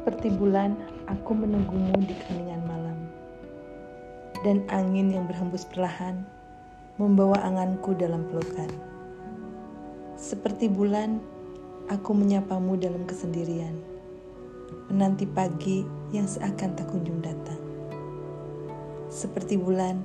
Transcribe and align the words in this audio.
Seperti 0.00 0.32
bulan, 0.32 0.80
aku 1.12 1.36
menunggumu 1.36 2.00
di 2.08 2.16
keningan 2.24 2.64
malam. 2.64 2.96
Dan 4.40 4.64
angin 4.72 5.12
yang 5.12 5.28
berhembus 5.28 5.68
perlahan 5.68 6.24
membawa 6.96 7.36
anganku 7.44 7.92
dalam 7.92 8.24
pelukan. 8.32 8.72
Seperti 10.16 10.72
bulan, 10.72 11.20
aku 11.92 12.16
menyapamu 12.16 12.80
dalam 12.80 13.04
kesendirian. 13.04 13.76
Menanti 14.88 15.28
pagi 15.28 15.84
yang 16.16 16.24
seakan 16.24 16.80
tak 16.80 16.88
kunjung 16.88 17.20
datang. 17.20 17.60
Seperti 19.12 19.60
bulan, 19.60 20.00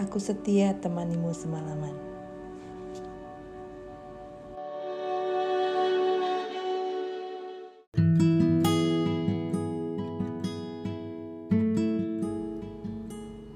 aku 0.00 0.16
setia 0.24 0.72
temanimu 0.80 1.36
semalaman. 1.36 2.11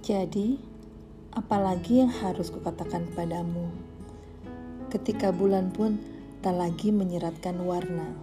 Jadi, 0.06 0.55
apalagi 1.34 1.98
yang 1.98 2.15
harus 2.23 2.55
kukatakan 2.55 3.10
padamu? 3.19 3.66
Ketika 4.87 5.34
bulan 5.34 5.74
pun 5.74 5.98
tak 6.46 6.55
lagi 6.62 6.95
menyeratkan 6.95 7.59
warna. 7.66 8.15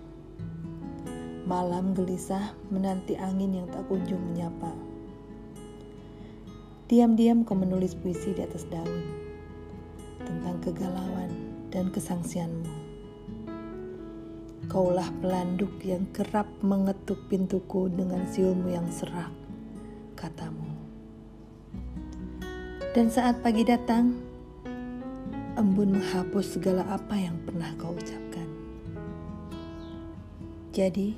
Malam 1.44 1.92
gelisah 1.92 2.56
menanti 2.72 3.20
angin 3.20 3.52
yang 3.60 3.68
tak 3.68 3.84
kunjung 3.92 4.32
menyapa. 4.32 4.72
Diam-diam 6.88 7.44
kau 7.44 7.60
menulis 7.60 8.00
puisi 8.00 8.32
di 8.32 8.40
atas 8.40 8.64
daun 8.72 9.04
tentang 10.24 10.64
kegalauan 10.64 11.36
dan 11.68 11.92
kesangsianmu. 11.92 12.72
Kaulah 14.72 15.12
pelanduk 15.20 15.84
yang 15.84 16.08
kerap 16.16 16.48
mengetuk 16.64 17.28
pintuku 17.28 17.92
dengan 17.92 18.24
siulmu 18.32 18.72
yang 18.72 18.88
serak, 18.88 19.36
katamu. 20.16 20.73
Dan 22.94 23.10
saat 23.10 23.42
pagi 23.42 23.66
datang, 23.66 24.14
embun 25.58 25.98
menghapus 25.98 26.62
segala 26.62 26.86
apa 26.94 27.18
yang 27.18 27.42
pernah 27.42 27.74
kau 27.74 27.98
ucapkan. 27.98 28.46
Jadi, 30.70 31.18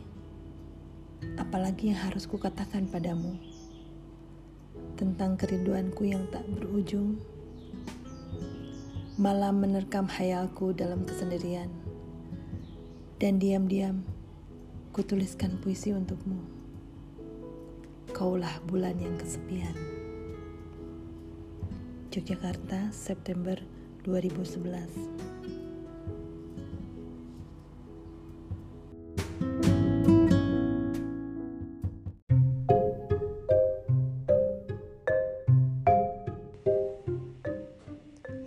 apalagi 1.35 1.91
yang 1.91 1.99
harus 1.99 2.31
kukatakan 2.31 2.87
padamu 2.87 3.35
tentang 4.95 5.35
kerinduanku 5.35 6.07
yang 6.07 6.23
tak 6.31 6.47
berujung? 6.47 7.19
Malam 9.19 9.59
menerkam 9.59 10.07
hayalku 10.07 10.71
dalam 10.71 11.03
kesendirian, 11.03 11.67
dan 13.19 13.35
diam-diam 13.35 13.99
kutuliskan 14.95 15.59
puisi 15.59 15.91
untukmu. 15.91 16.39
Kaulah 18.15 18.63
bulan 18.63 18.95
yang 18.95 19.19
kesepian. 19.19 19.94
Yogyakarta, 22.15 22.95
September 22.95 23.59
2011. 24.07 24.87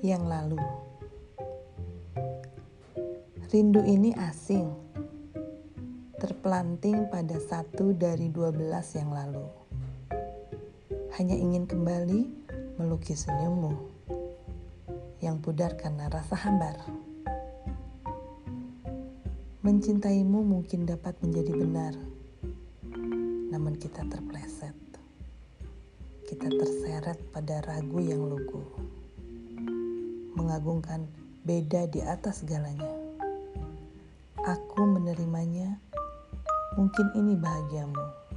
Yang 0.00 0.25
lalu, 0.25 0.56
rindu 3.53 3.84
ini 3.84 4.16
asing, 4.16 4.72
terpelanting 6.16 7.04
pada 7.12 7.37
satu 7.37 7.93
dari 7.93 8.32
dua 8.32 8.48
belas 8.48 8.97
yang 8.97 9.12
lalu. 9.12 9.44
Hanya 11.20 11.37
ingin 11.37 11.69
kembali 11.69 12.47
melukis 12.78 13.27
senyummu 13.27 13.75
yang 15.19 15.43
pudar 15.43 15.75
karena 15.75 16.06
rasa 16.06 16.39
hambar. 16.39 16.78
Mencintaimu 19.66 20.47
mungkin 20.47 20.87
dapat 20.87 21.19
menjadi 21.19 21.59
benar, 21.59 21.94
namun 23.50 23.75
kita 23.75 24.06
terpleset. 24.06 24.78
Kita 26.22 26.47
terseret 26.47 27.19
pada 27.34 27.59
ragu 27.67 27.99
yang 27.99 28.22
lugu, 28.22 28.62
mengagungkan 30.38 31.11
beda 31.43 31.91
di 31.91 31.99
atas 31.99 32.47
segalanya. 32.47 32.94
Aku 34.38 34.87
menerimanya, 34.87 35.83
mungkin 36.78 37.11
ini 37.19 37.34
bahagiamu 37.34 38.28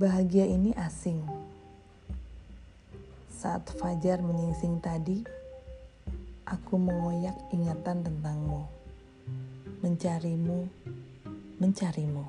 Bahagia 0.00 0.48
ini 0.48 0.72
asing. 0.80 1.20
Saat 3.28 3.68
fajar 3.76 4.24
menyingsing 4.24 4.80
tadi, 4.80 5.20
aku 6.48 6.80
mengoyak 6.80 7.36
ingatan 7.52 8.00
tentangmu. 8.00 8.64
Mencarimu, 9.84 10.72
mencarimu. 11.60 12.24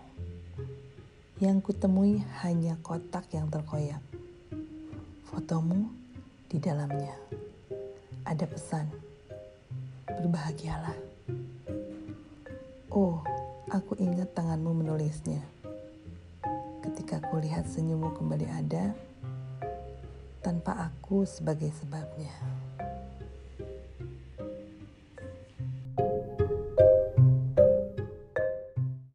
Yang 1.40 1.72
kutemui 1.72 2.20
hanya 2.44 2.76
kotak 2.84 3.32
yang 3.32 3.48
terkoyak. 3.48 4.04
Fotomu 5.32 5.88
di 6.52 6.60
dalamnya. 6.60 7.16
Ada 8.28 8.52
pesan. 8.52 8.92
Berbahagialah. 10.12 11.00
Oh, 12.92 13.24
aku 13.72 13.96
ingat 13.96 14.36
tanganmu 14.36 14.84
menulisnya 14.84 15.61
ketika 17.12 17.28
kulihat 17.28 17.68
senyummu 17.68 18.16
kembali 18.16 18.48
ada 18.48 18.96
tanpa 20.40 20.88
aku 20.88 21.28
sebagai 21.28 21.68
sebabnya. 21.76 22.32